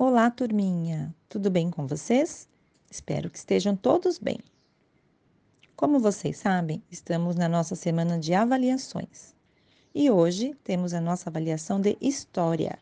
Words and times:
Olá, 0.00 0.30
turminha! 0.30 1.12
Tudo 1.28 1.50
bem 1.50 1.72
com 1.72 1.84
vocês? 1.84 2.48
Espero 2.88 3.28
que 3.28 3.36
estejam 3.36 3.74
todos 3.74 4.16
bem. 4.16 4.38
Como 5.74 5.98
vocês 5.98 6.36
sabem, 6.36 6.80
estamos 6.88 7.34
na 7.34 7.48
nossa 7.48 7.74
semana 7.74 8.16
de 8.16 8.32
avaliações 8.32 9.34
e 9.92 10.08
hoje 10.08 10.54
temos 10.62 10.94
a 10.94 11.00
nossa 11.00 11.28
avaliação 11.28 11.80
de 11.80 11.98
História. 12.00 12.78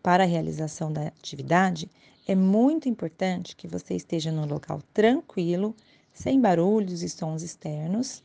Para 0.00 0.22
a 0.22 0.26
realização 0.28 0.92
da 0.92 1.08
atividade, 1.08 1.90
é 2.24 2.36
muito 2.36 2.88
importante 2.88 3.56
que 3.56 3.66
você 3.66 3.96
esteja 3.96 4.30
num 4.30 4.46
local 4.46 4.80
tranquilo, 4.92 5.74
sem 6.12 6.40
barulhos 6.40 7.02
e 7.02 7.08
sons 7.08 7.42
externos, 7.42 8.22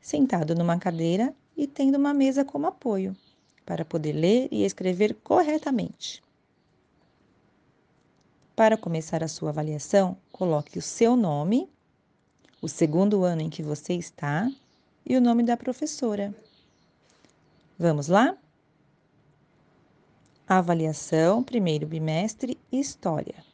sentado 0.00 0.54
numa 0.54 0.78
cadeira 0.78 1.34
e 1.56 1.66
tendo 1.66 1.98
uma 1.98 2.14
mesa 2.14 2.44
como 2.44 2.68
apoio, 2.68 3.16
para 3.64 3.84
poder 3.84 4.12
ler 4.12 4.46
e 4.52 4.64
escrever 4.64 5.14
corretamente. 5.24 6.24
Para 8.56 8.78
começar 8.78 9.22
a 9.22 9.28
sua 9.28 9.50
avaliação, 9.50 10.16
coloque 10.32 10.78
o 10.78 10.82
seu 10.82 11.14
nome, 11.14 11.70
o 12.62 12.66
segundo 12.66 13.22
ano 13.22 13.42
em 13.42 13.50
que 13.50 13.62
você 13.62 13.92
está 13.92 14.50
e 15.04 15.14
o 15.14 15.20
nome 15.20 15.42
da 15.42 15.58
professora. 15.58 16.34
Vamos 17.78 18.08
lá? 18.08 18.34
Avaliação, 20.48 21.44
primeiro 21.44 21.86
bimestre, 21.86 22.56
História. 22.72 23.44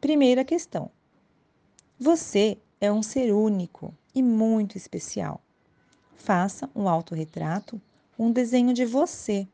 Primeira 0.00 0.46
questão. 0.46 0.90
Você 2.00 2.56
é 2.80 2.90
um 2.90 3.02
ser 3.02 3.34
único 3.34 3.94
e 4.14 4.22
muito 4.22 4.78
especial. 4.78 5.42
Faça 6.16 6.70
um 6.74 6.88
autorretrato, 6.88 7.78
um 8.18 8.32
desenho 8.32 8.72
de 8.72 8.86
você 8.86 9.46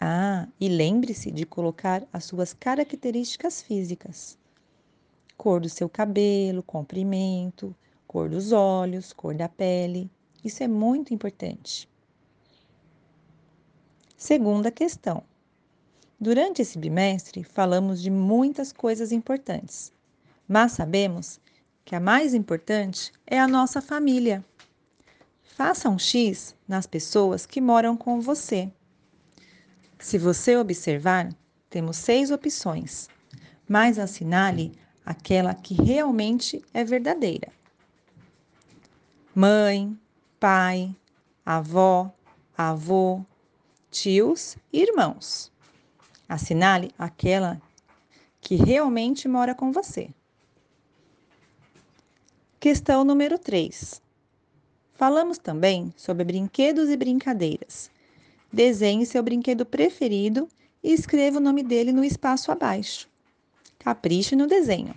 ah, 0.00 0.46
e 0.60 0.68
lembre-se 0.68 1.30
de 1.30 1.46
colocar 1.46 2.06
as 2.12 2.24
suas 2.24 2.52
características 2.52 3.62
físicas: 3.62 4.36
cor 5.36 5.60
do 5.60 5.68
seu 5.68 5.88
cabelo, 5.88 6.62
comprimento, 6.62 7.74
cor 8.06 8.28
dos 8.28 8.52
olhos, 8.52 9.12
cor 9.12 9.34
da 9.34 9.48
pele. 9.48 10.10
Isso 10.44 10.62
é 10.62 10.68
muito 10.68 11.14
importante. 11.14 11.88
Segunda 14.16 14.70
questão. 14.70 15.22
Durante 16.20 16.62
esse 16.62 16.78
bimestre, 16.78 17.42
falamos 17.44 18.00
de 18.00 18.10
muitas 18.10 18.72
coisas 18.72 19.12
importantes, 19.12 19.92
mas 20.48 20.72
sabemos 20.72 21.40
que 21.84 21.94
a 21.94 22.00
mais 22.00 22.32
importante 22.32 23.12
é 23.26 23.38
a 23.38 23.48
nossa 23.48 23.82
família. 23.82 24.44
Faça 25.42 25.88
um 25.88 25.98
X 25.98 26.54
nas 26.66 26.86
pessoas 26.86 27.46
que 27.46 27.60
moram 27.60 27.96
com 27.96 28.20
você. 28.20 28.72
Se 30.04 30.18
você 30.18 30.54
observar, 30.54 31.30
temos 31.70 31.96
seis 31.96 32.30
opções, 32.30 33.08
mas 33.66 33.98
assinale 33.98 34.78
aquela 35.02 35.54
que 35.54 35.72
realmente 35.72 36.62
é 36.74 36.84
verdadeira. 36.84 37.50
Mãe, 39.34 39.98
pai, 40.38 40.94
avó, 41.44 42.12
avô, 42.54 43.24
tios 43.90 44.58
e 44.70 44.82
irmãos. 44.82 45.50
Assinale 46.28 46.90
aquela 46.98 47.58
que 48.42 48.56
realmente 48.56 49.26
mora 49.26 49.54
com 49.54 49.72
você. 49.72 50.10
Questão 52.60 53.04
número 53.04 53.38
3. 53.38 54.02
Falamos 54.92 55.38
também 55.38 55.94
sobre 55.96 56.24
brinquedos 56.24 56.90
e 56.90 56.96
brincadeiras. 56.98 57.93
Desenhe 58.54 59.04
seu 59.04 59.20
brinquedo 59.20 59.66
preferido 59.66 60.48
e 60.80 60.92
escreva 60.92 61.38
o 61.38 61.40
nome 61.40 61.60
dele 61.60 61.90
no 61.90 62.04
espaço 62.04 62.52
abaixo. 62.52 63.08
Capriche 63.80 64.36
no 64.36 64.46
desenho. 64.46 64.94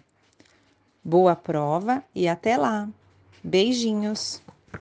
Boa 1.03 1.36
prova 1.36 2.03
e 2.13 2.28
até 2.28 2.55
lá! 2.55 2.88
Beijinhos! 3.44 4.44